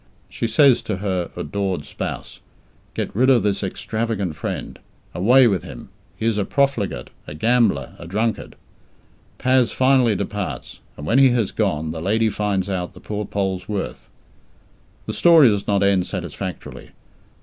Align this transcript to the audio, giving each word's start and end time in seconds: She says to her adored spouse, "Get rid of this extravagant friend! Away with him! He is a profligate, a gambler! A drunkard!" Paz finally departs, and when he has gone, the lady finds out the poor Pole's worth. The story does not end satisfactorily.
She 0.29 0.47
says 0.47 0.81
to 0.81 0.95
her 0.97 1.29
adored 1.35 1.85
spouse, 1.85 2.39
"Get 2.95 3.15
rid 3.15 3.29
of 3.29 3.43
this 3.43 3.61
extravagant 3.63 4.35
friend! 4.35 4.79
Away 5.13 5.45
with 5.45 5.61
him! 5.61 5.89
He 6.17 6.25
is 6.25 6.39
a 6.39 6.43
profligate, 6.43 7.11
a 7.27 7.35
gambler! 7.35 7.93
A 7.99 8.07
drunkard!" 8.07 8.55
Paz 9.37 9.71
finally 9.71 10.15
departs, 10.15 10.79
and 10.97 11.05
when 11.05 11.19
he 11.19 11.29
has 11.37 11.51
gone, 11.51 11.91
the 11.91 12.01
lady 12.01 12.31
finds 12.31 12.67
out 12.67 12.93
the 12.95 12.99
poor 12.99 13.25
Pole's 13.25 13.69
worth. 13.69 14.09
The 15.05 15.13
story 15.13 15.49
does 15.49 15.67
not 15.67 15.83
end 15.83 16.07
satisfactorily. 16.07 16.89